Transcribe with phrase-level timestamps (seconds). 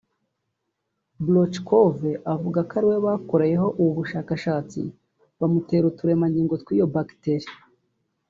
[1.25, 1.97] Brouchkov
[2.31, 4.81] akavuga ko ariwe bakoreyeho ubu bushakashatsi
[5.39, 7.51] bamutera uturemangingo tw’iyo bacterie